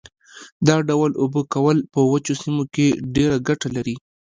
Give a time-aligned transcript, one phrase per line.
[0.67, 3.95] دا ډول اوبه کول په وچو سیمو کې ډېره ګټه لري.